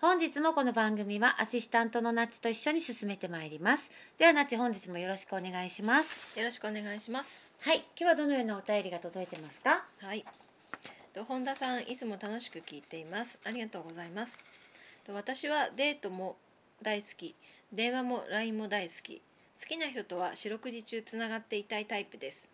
[0.00, 3.82] 本日もこの番組はアシスタントのナッチと一緒に進めてまいります。
[4.16, 6.38] ではナッチ本日もよろしくお願いします。
[6.38, 7.28] よろしくお願いします。
[7.58, 9.84] はい、今日はどのようなお便りが届いてますか？
[10.00, 10.24] はい。
[11.14, 13.38] と本田さんいつも楽しく聞いています。
[13.44, 14.38] ありがとうございます。
[15.04, 16.36] と私はデートも
[16.80, 17.34] 大好き、
[17.72, 19.20] 電話も LINE も大好き。
[19.60, 22.46] 好きな人とは四六時中つながっていたいタイプです。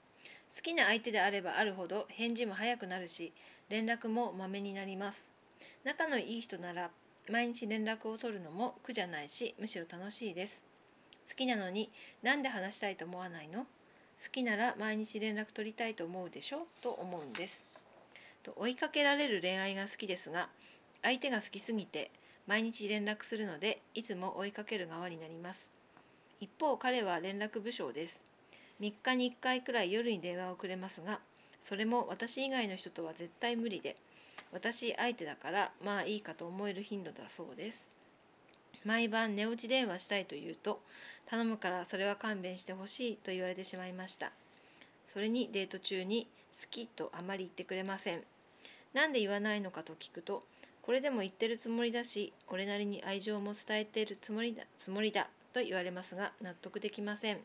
[0.57, 3.35] 好きな相手であればあるほど返事も早くなるし、
[3.69, 5.23] 連絡もまめになります。
[5.85, 6.91] 仲のいい人なら
[7.31, 10.61] 毎日連絡を取るのも苦じゃないし、むしろ楽しいです。
[11.29, 11.91] 好きなのに
[12.23, 13.61] なんで話したいと思わないの？
[13.61, 13.67] 好
[14.31, 16.67] きなら毎日連絡取りたいと思うでしょ？
[16.83, 17.63] と思うんです。
[18.43, 20.51] と追いかけられる恋愛が好きですが、
[21.03, 22.11] 相手が好きすぎて
[22.47, 25.69] 毎日連絡するので、いつも追いかける側になります。
[26.41, 28.23] 一方、彼は連絡部署です。
[28.81, 31.21] 3日に1回くらい夜に電話をくれますが、
[31.69, 33.97] それも私以外の人とは絶対無理で、
[34.55, 37.91] 私相手だからまあいいかと思える頻度だそうです。
[38.85, 40.81] 毎晩寝落ち電話したいと言うと、
[41.27, 44.31] 頼むからそれは勘弁してほしいと言われてしまいました。
[45.13, 46.29] それにデート中に
[46.61, 48.23] 好きとあまり言ってくれません。
[48.93, 50.45] なんで言わないのかと聞くと、
[50.83, 57.39] これでも言ってるつもりだし、俺なりに愛情も伝えているつもりだつもりだと言われますが納得できません。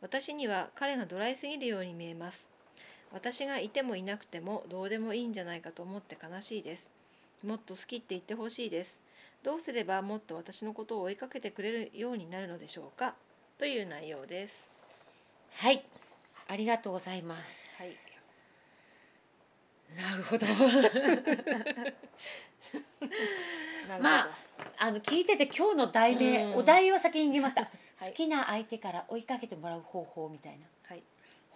[0.00, 2.53] 私には彼がドライすぎるように見えます。
[3.12, 6.90] 私がいてもいなくてもどうでもいいんじゃないかと思って悲しいです。
[7.44, 8.98] もっと好きって言ってほしいです。
[9.42, 13.14] どうすればもっと私のことを追いかけてくれるようになるのでしょうか？
[13.58, 14.54] という内容です。
[15.52, 15.84] はい、
[16.48, 17.42] ありがとうございます。
[17.78, 17.96] はい。
[19.96, 20.46] なるほど。
[23.88, 24.38] ま まあ
[24.78, 27.62] あの聞いてて今日の題名、うんお題は先に言いました、
[28.00, 30.73] はい好きな相手から追いかけてもらう方法みたいなはい。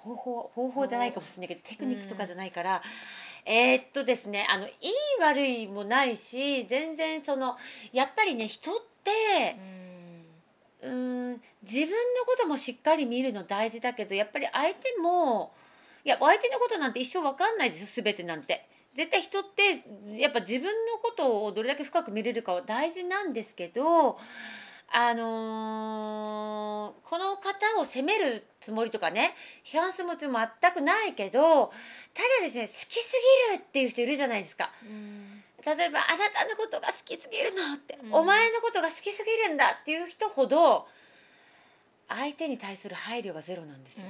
[0.05, 2.83] 方法方法じゃないかもしれないけどテクニックとかじゃないから、
[3.45, 4.73] えーっとですねあのいい
[5.21, 7.57] 悪いもないし全然その
[7.93, 9.57] やっぱりね人って
[10.83, 11.95] うーん自分の
[12.27, 15.53] こともしっかり見るの大事だけどやっぱり相手も
[16.05, 18.67] いや相手のことなんて一生わかんないですよ全てなんて。
[18.97, 19.85] 絶対人って
[20.21, 24.19] やっぱ自分のことをどれだけ深く見れるかは大事なんですけど
[24.91, 29.35] あのーこの方を責めるつもりとかね
[29.65, 31.73] 批判するつもりも全くないけど
[32.15, 33.13] ただですね好きす
[33.51, 34.71] ぎるっていう人いるじゃないですか。
[34.83, 40.89] うん例えば「あなたのことが好きすぎるの」って、うんお前のことが好きすぎるんだ」っていう人ほど
[42.09, 44.07] 相手に対する配慮がゼロなんですよ。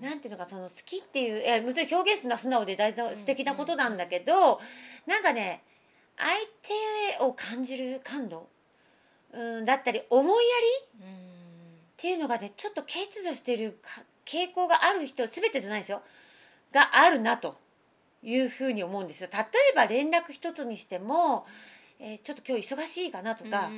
[0.00, 4.60] なんていうのかその好きっていうえもちろん表現するのは素直で大事なうん素敵なことなんだけど、
[5.06, 5.62] なんかね
[6.16, 6.32] 相
[7.18, 8.48] 手を感じる感度、
[9.34, 10.54] うん、だったり思いや
[11.02, 11.14] りうん。
[11.14, 11.16] っ
[11.96, 16.02] ていうのがねちょっと欠如してるか傾向がある人全てじゃないですよ。
[16.72, 17.56] があるなと
[18.22, 19.28] いうふうに思うんですよ。
[19.32, 21.46] 例えば連絡一つにしても、
[22.00, 23.70] えーちょっと今日忙しいかなとか、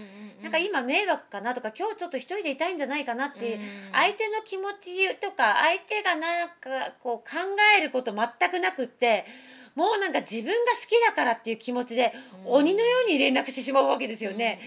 [0.43, 3.61] なんか今迷惑かなとか今日ちょっと一人でいたいんじゃないかなっていう、
[3.93, 7.37] 相手の気持ちとか相手がなんかこう考
[7.79, 9.27] えること全くなくって
[9.75, 12.15] もうなんか自分が好きだからっていう気持ちで
[12.47, 14.61] 鬼のように連絡してしまうわけですよね。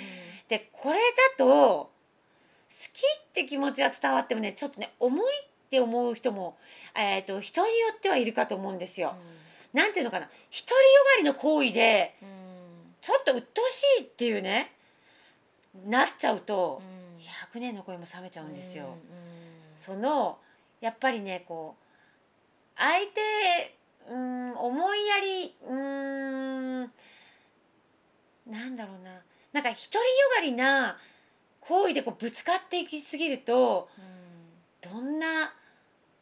[0.49, 1.91] でこれだと好
[2.93, 6.57] きって気持ちは伝わってもねちょっとね重いって思う人も、
[6.95, 9.15] えー、と人によってはいるかと思うんですよ。
[9.73, 12.15] なんていうのかな独りよがりの行為で
[13.01, 13.61] ちょっと鬱陶
[13.97, 14.73] しいっていうね
[15.85, 18.85] なっちゃうとうん100年の恋も冷めちゃうんですよ。
[18.85, 18.93] うん
[19.85, 20.39] その
[20.81, 21.83] やっぱりねこう
[22.75, 23.77] 相手
[24.11, 26.81] うん思いやりうん
[28.47, 29.21] なんだろうな
[29.53, 30.01] なんか独りよ
[30.35, 30.97] がりな
[31.61, 34.91] 行為でこうぶつかっていきすぎるとうん。
[34.91, 35.53] どんな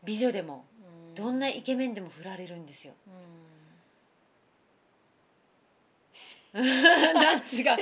[0.04, 0.66] 美女でも
[1.10, 1.16] うん。
[1.16, 2.94] どんなイケメンでも振られるんですよ。
[3.08, 3.18] うん。
[6.58, 7.66] なん違う。
[7.66, 7.78] か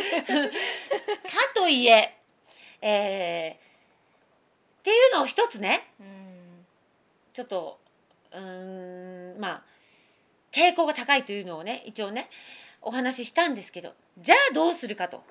[1.54, 2.18] といえ
[2.82, 3.66] えー
[4.80, 6.66] っていうのを一つねうん。
[7.34, 7.80] ちょっと
[8.32, 9.64] うーんまあ
[10.52, 12.30] 傾向が高いというのをね一応ね
[12.82, 15.24] お話ししたんですけどじゃあどうするかと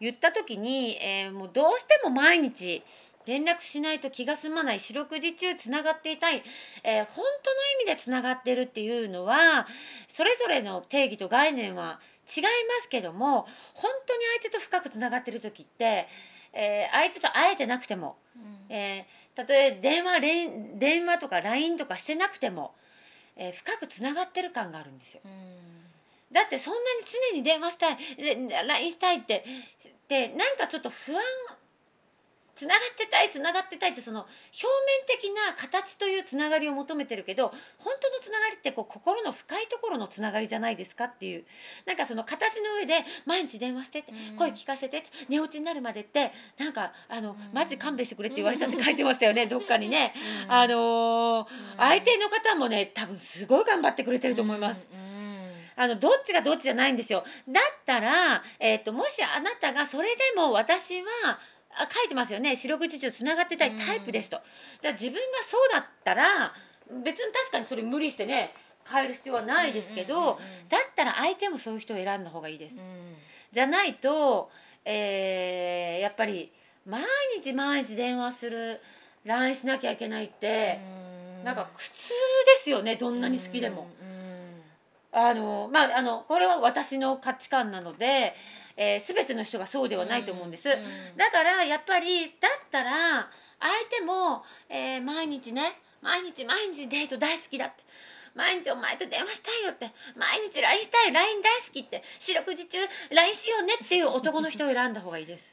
[0.00, 2.82] 言った時に、えーもうどうしても毎日
[3.26, 6.42] 連絡しないと気が済まない四六時中つながっていたい、
[6.84, 9.66] えー本当の意味でつながってるっていうのは
[10.08, 12.00] それぞれの定義と概念は
[12.34, 12.48] 違いま
[12.82, 16.06] すけども本当に相手と深くつながってる時って、
[16.52, 18.38] えー相手と会えてなくてもう
[18.72, 20.20] んえーたとえ電話
[20.78, 22.74] 電話とか LINE とかしてなくても、
[23.36, 25.20] えー深くつながってる感があるんですよ。
[26.32, 26.84] だってそんなに
[27.32, 28.36] 常に電話したいれ
[28.66, 29.44] LINE したいって
[30.08, 31.22] でなんかちょっと不安
[32.60, 34.66] つながってたいつながってたいってその表
[35.08, 37.48] 面的な形というつながりを求めてるけど
[37.78, 41.44] 本当のつながりってこう心の深いところのつながりじゃないですかっていう。
[41.86, 44.36] なんかその形の上で毎日電話してってうん。
[44.36, 47.36] 声聞かせてって寝落ちになるまでってなんかあのん。
[47.54, 50.12] マジ勘弁してくれって言われたって書いてましたよねどっかにね。
[50.44, 50.52] うん。
[50.52, 51.48] あの
[51.78, 55.09] 相手の方もね多分すごい頑張ってくれてると思います。
[55.80, 57.24] あのどっちがどっちじゃないんですよ。
[57.48, 61.06] だったら、えー、ともしあなたがそれでも私は
[61.70, 64.42] あ書いてますよね四六時中つながってたいタイプですと。
[64.82, 66.52] だ自分がそうだったら
[67.02, 68.52] 別に確かにそれ無理してね
[68.86, 70.38] 変える必要はないですけど、
[70.68, 72.74] だったら相手もそういう人を選んだ方がいいです。
[72.74, 73.14] うん
[73.52, 74.50] じゃないと、
[74.84, 76.52] えーやっぱり
[76.84, 77.02] 毎
[77.42, 78.80] 日毎日電話する
[79.24, 80.78] LINE しなきゃいけないって、
[81.38, 83.88] うんなんか苦痛ですよねどんなに好きでも。
[84.02, 84.19] うん
[85.12, 88.34] あのまああのこれは私の価値観なので、
[88.76, 90.68] えー、全ての人がそうではないと思うんです。
[90.68, 97.82] うんだからやっぱりだったら相手も、えー毎日ね毎日毎日デート大好きだって
[98.34, 102.78] 毎日お前と電話したいよって毎日 LINE したい LINE 大好きって四六時中
[103.10, 105.44] LINE しようねっていう男の人を選んだ方がいいです。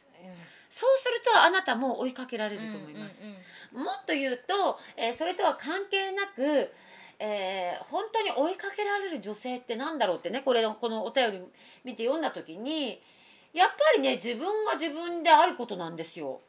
[0.77, 3.15] そうするとあなたも追いかけられると思います。
[3.21, 3.37] うんうん
[3.73, 6.71] もっと言うと、えーそれとは関係なく、
[7.19, 11.41] えー本当に追いかけられる女性ってなんだろうってねこれのこのお便り
[11.83, 13.01] 見て読んだ時に
[13.53, 16.41] やっぱりね自分が自分であることなんですよ。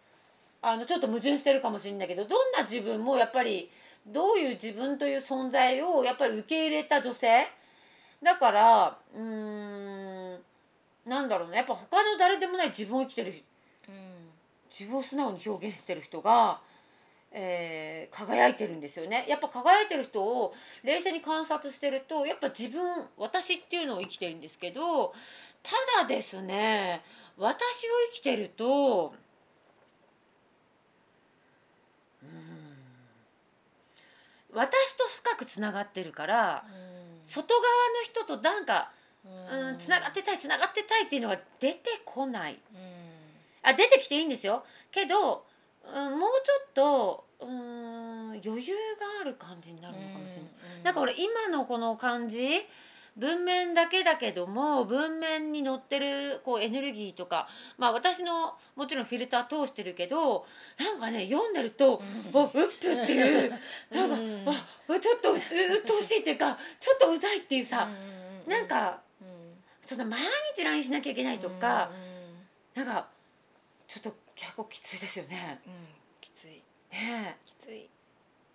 [0.60, 3.70] あのちょっと矛盾してるかもしれないけどどんな自分もやっぱり
[4.08, 7.46] どういう自分という存在をやっぱり受け入れた女性
[8.22, 10.38] だからうーん
[11.06, 13.44] なんだろうねやっぱ他の誰でもない自分を生きてる
[13.88, 14.18] うん
[14.70, 16.60] 自分を素直に表現してる人が、
[17.32, 19.26] えー輝いてるんですよね。
[19.28, 25.12] やっぱ輝いてる人を冷静に観察してるとやっぱ自分私っていうのを生きてるんですけど
[25.62, 27.02] ただですね
[27.36, 27.60] 私を
[28.12, 29.12] 生きてると
[32.22, 32.28] うん
[34.54, 36.64] 私と深くつながってるから
[37.26, 37.68] 外側の
[38.04, 38.90] 人となんか
[39.24, 39.78] うんうん。
[39.78, 42.54] つながってたいつながってたいっていうのが出てこない。
[42.54, 42.80] うん。
[43.62, 44.64] あ出てきていいんですよ。
[44.90, 45.44] けど、
[45.94, 50.40] うん、もうちょっとうん余裕がある感じになるのかもしれない。
[50.42, 52.38] うんなんか俺今のこの感じ
[53.16, 60.46] 文面だけだけども文面に載ってるこうエネルギーとかまあ私のもちろんフィルター通してるけど
[60.78, 62.00] なんかね読んでると
[62.32, 62.40] うん。
[62.40, 63.50] あうっぷっていう
[63.90, 64.44] なんかうん。
[64.48, 65.40] あちょっとううっ
[65.84, 67.88] とうしいっていうかちょっとうざいっていうさ
[68.46, 69.28] うなんかうん。
[69.88, 70.20] その毎
[70.54, 71.90] 日 LINE しなきゃいけないとか
[72.76, 72.84] うん。
[72.84, 73.08] なんか
[73.88, 75.60] ちょっと結構きついですよね。
[75.66, 75.72] うん
[76.20, 77.88] きついねきついえ、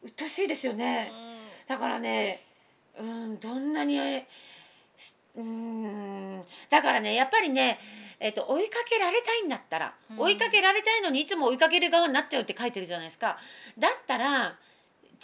[0.03, 1.11] うっとうしいですよね。
[1.67, 2.41] だからね、
[2.99, 3.95] うん、どんなに、
[4.97, 7.79] しうん、だからね、やっぱりね、
[8.19, 13.37] えっと、追いかけられたいんだったら、うん追いかけられたいのにいつも追いかける側になっちゃうって書いてるじゃないですか。
[13.77, 14.57] だったら、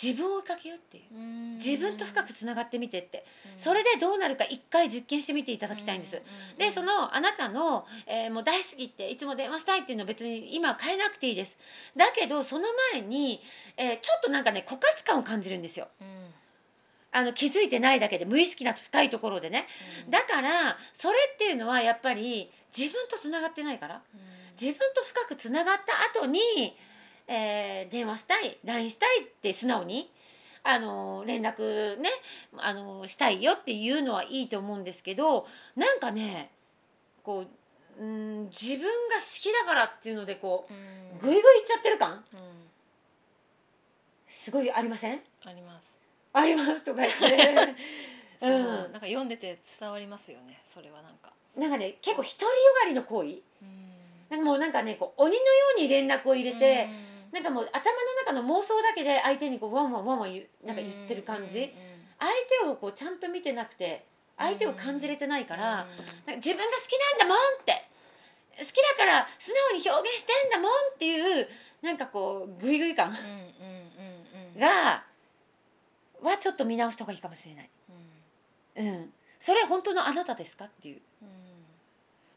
[0.01, 1.03] 自分を追いかけようっていう。
[1.15, 1.57] うん。
[1.57, 3.25] 自分と深くつながってみてって、
[3.57, 3.61] うん。
[3.61, 6.21] それでどうなるか一回実験してみていただきたいんです。
[6.57, 11.57] でそのあなたの、えーもう大好きっていつも電話したいっていうのは別に今は変えなくていいです。
[11.97, 13.41] だけどその前に、
[13.77, 15.87] えーちょっとなんかね枯渇感を感じるんですよ。
[15.99, 16.07] うん。
[17.11, 19.67] あの気づいてないだけで無意識な深いところでね。
[20.05, 20.11] うん。
[20.11, 24.01] だからそれっていうのはやっぱり自分とつながってないから。
[24.13, 24.39] うん。
[24.59, 26.75] 自分と深くつながった後に、
[27.29, 30.11] えー電話したい LINE したいって素直に
[30.63, 32.09] あの連絡ね
[32.57, 35.45] あのしたいよっていうのはいいと思うんですけど
[35.75, 36.51] なんかね
[37.23, 37.45] こ
[37.99, 40.75] ううん自分が好きだからっていうのでこうん。
[40.75, 42.23] うグイグイいっちゃってる感？
[42.33, 42.69] うん。
[44.29, 45.19] すごいありません？
[45.45, 45.97] あります。
[46.33, 47.75] ありますとか言って。
[48.39, 48.65] そう、うん。
[48.65, 51.33] なんか読んでて伝わりますよねそれはなんか。
[51.57, 52.47] なんかね結構独りよ
[52.83, 53.27] がりの行為。
[53.61, 53.89] うん。
[54.29, 56.87] なんかもうなんかねこう鬼のように連絡を入れて、
[57.31, 57.79] なんかもう頭
[58.33, 61.73] の中の妄想だけで相手にこうワンワンワンワンなんか言ってる感じ、
[62.19, 62.31] 相
[62.63, 64.05] 手をこうちゃんと見てなくて
[64.37, 67.89] 相手を感じれてないから、なんか自分が好きなんだもんって。
[68.59, 71.47] 好きだから素直に表現してんだもんっていう
[71.81, 73.15] なんかこうグイグイ感。
[74.57, 75.03] が
[76.21, 77.69] はちょっと見直した方がいいかもしれない。
[78.77, 81.01] うん、それ本当のあなたですかっていう。
[81.21, 81.29] うん。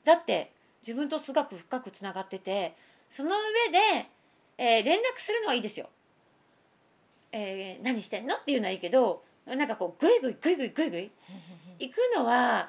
[0.05, 0.53] だって
[0.87, 2.77] 自分とすごく深くつながってて
[3.11, 4.07] その上で、
[4.65, 5.89] えー連絡するのはいいですよ。
[7.33, 8.37] えー何してんの？
[8.37, 11.11] っていうのはいいけどなんかこうグイグイグイグイグイグイ。
[11.81, 12.69] 行くのはや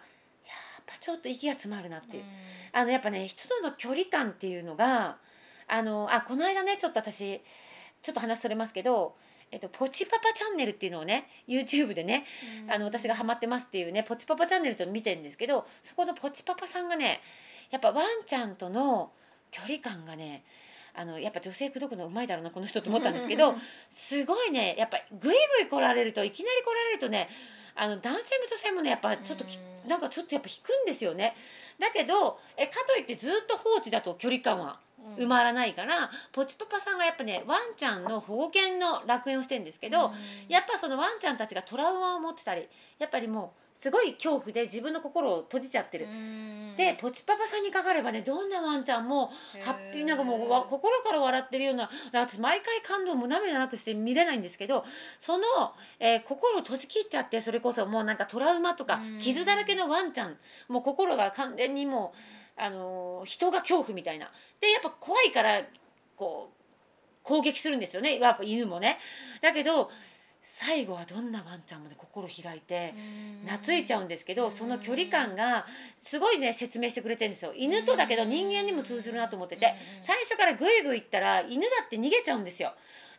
[0.81, 2.23] っぱちょっと息が詰まるなっていう。
[2.71, 5.17] あのやっぱね人との距離感っていうのが
[5.67, 7.41] あのあこの間ねちょっと私
[8.01, 9.15] ちょっと話それますけど、
[9.51, 12.25] えっと、ポチパパチャンネルっていうのをね YouTube でね
[12.67, 17.21] あの私がハマってますっていうねポチパパチャンネルと見てるんですけどそこのポチパパさんがね
[17.69, 19.11] やっぱワンちゃんとの
[19.51, 20.43] 距離感がね
[20.95, 23.55] あのやっぱ女性口説くのうまいだろうなこの人と思ったんですけど
[23.91, 25.33] すごいねやっぱグイグ
[25.65, 27.29] イ来られるといきなり来られるとね
[27.75, 28.19] あの男性も
[28.49, 29.45] 女性もねやっぱちょっと
[29.87, 31.35] なんかちょっとやっぱ引くんですよね。
[31.79, 34.79] だけどえかといってずっと放置だと距離感は
[35.17, 40.13] 埋まらないから、ポチパパさんがやっぱねワンちゃんの保護犬の楽園をしてるんですけど、
[40.47, 42.69] やっぱそのワンちゃんたちがトラウマを持ってたり
[42.99, 46.07] やっぱりもうすごい恐怖で自分の心を閉じちゃってる。
[46.77, 49.29] でポチパパさんにかかればねどんなワンちゃんも
[49.63, 54.85] ハッピーなんかもうわ心から笑ってるような私毎回感動も涙なくして見れないんですけど
[55.19, 55.43] その、
[55.99, 59.19] えー心を閉じ切っちゃってそれこそもうなんかトラウマとかうん。
[59.19, 60.37] 傷だらけのワンちゃん
[60.69, 62.13] もう心が完全にも
[62.57, 64.31] う、あのー人が恐怖みたいな。
[64.61, 65.61] でやっぱ怖いから
[66.15, 66.63] こう
[67.23, 68.17] 攻撃するんですよね。
[68.19, 68.97] やっぱ犬もね。
[69.41, 69.91] だけど
[70.59, 72.93] 最後はどんなワンちゃんもね心開いて。
[73.45, 74.51] 懐いちゃうんですけど、うん。
[74.51, 75.65] その距離感が
[76.05, 77.53] すごいね説明してくれてるんですよ。
[77.55, 82.73] 犬とだけど人間にも通ずるなと思ってて、最初からグイグイ行ったら犬だって逃げちゃうんですよ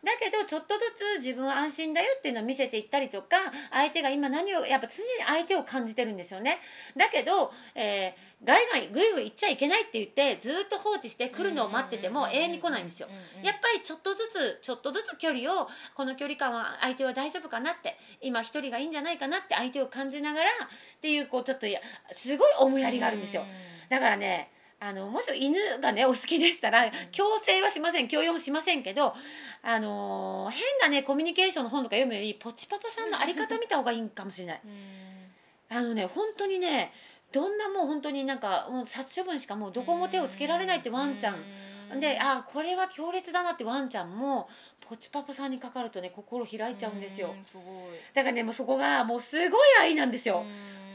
[0.05, 3.37] だけどちょっとずつ自分は安心だよっていうのを見せていったりとか
[3.71, 6.59] 相手が今何をやっぱ常に相手を感じてるんですよね
[6.95, 13.07] だけど、えーガイガイグイグイ行っちゃいけないって言ってずっと放置して来るのを待ってても永遠に来ないんですよ
[13.41, 21.65] やっぱりちょっとずつちょっとずつ距離をこの距離感は相手は大丈夫かなって今一人がいいんじゃないかなって相手を感じながらっていうこうちょっと
[22.13, 23.45] すごい思いやりがあるんですよ。
[23.89, 29.13] だからねあのもし犬がねお好きでしたら強制はしません強要もしませんけど、
[29.63, 34.61] あのー変なねコミュニケーションの本とか読むよりポチパパさんのあり方見た方がいいかもしれない。
[35.69, 36.91] あのね本当にね
[37.31, 41.99] どんなもう本当になんかもう殺処分しかもうどこも手をつけられないってワンちゃん。
[41.99, 44.49] であこれは強烈だなってワンちゃんも
[44.87, 47.33] ポチパパさんにかかるとね心開いちゃうんですよ。
[48.13, 50.43] だからねもうそこがもうすごい愛なんですよ。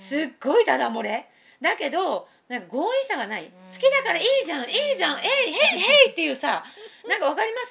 [0.08, 1.28] すっごいダダ漏れ。
[1.60, 3.44] だけどなんか強引さがない。
[3.46, 3.46] ん。
[3.46, 4.68] 好きだからいいじゃん。
[4.68, 5.20] いいじゃん。
[5.20, 6.64] えいへいへいっていうさ。
[7.08, 7.62] なんかわかりま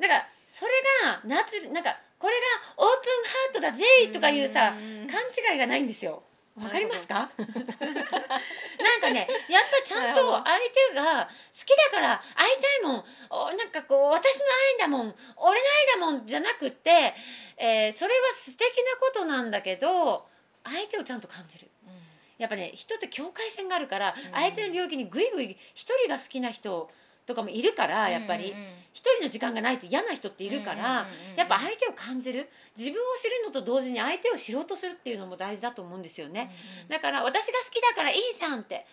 [0.00, 0.72] だからそれ
[1.04, 2.46] がナチュなんかこれが
[2.76, 6.22] オープンハートだぜいとかいうさ勘違いがないんですよ。
[6.60, 7.30] わかりますか？
[7.38, 7.44] な
[8.98, 10.44] んかね、やっぱちゃんと相
[10.90, 14.44] 手が好きだから会いたいもん、おなんかこう私の
[14.74, 17.14] 愛だもん、俺の愛だもんじゃなくって、
[17.56, 20.26] えーそれは素敵なことなんだけど、
[20.64, 21.68] 相手をちゃんと感じる。
[22.42, 26.90] やっぱね、人って境界線があるからうん、相手の領域にぐいぐい一人が好きな人
[27.24, 28.54] とかもいるから、やっぱり。
[28.92, 31.06] 一人の時間がないと嫌な人っているから。
[31.36, 32.50] やっぱ相手を感じる。
[32.76, 36.50] 自分を知るのと同時に相手を知ろうとするっていうのも大事だと思うんですよね。
[36.88, 38.84] だから私が好きだからいいじゃんって。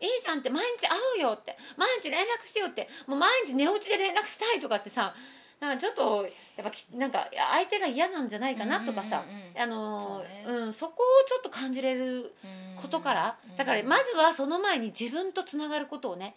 [0.00, 0.50] いいじゃんって。
[0.50, 1.56] 毎日会うよって。
[1.76, 2.88] 毎日連絡してよって。
[3.06, 5.14] もう毎日寝落ちで連絡したいとかってさ
[5.60, 9.24] なんかちょっとやっぱきなんか相手が嫌なんじゃないかなとかさ、
[9.56, 12.34] あのそうねうんそこをちょっと感じれる
[12.82, 16.34] ことから、だからまずはその前に自分とつながることをね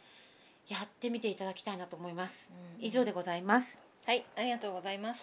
[0.67, 2.35] やってみていただきたいなと思います。
[2.79, 3.77] 以上でございます。
[4.05, 5.21] はい、ありがとうございます。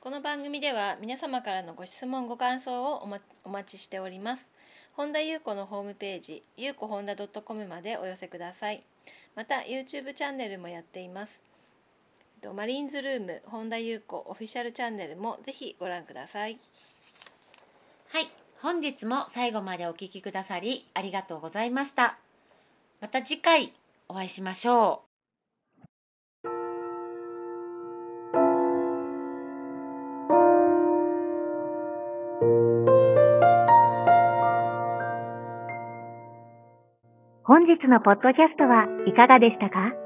[0.00, 4.46] この番組では皆様からのご質問ご感想をお,、ま、お待ちしております。
[4.92, 8.84] 本田裕子のホームページ、ゆうこ本田 .com までお寄せください。
[9.34, 11.45] また YouTube チャンネルもやっています。
[12.46, 16.60] とマリーンズルーム本田裕子オフィシャルチャンネルもぜひご覧ください。
[18.10, 18.30] はい、
[18.62, 22.18] 本日も最後までお聞きくださりありがとうございました。
[23.00, 23.72] また次回
[24.08, 25.06] お会いしましょう。
[37.42, 40.05] 本本日のポッドキャストはいかがでしたか？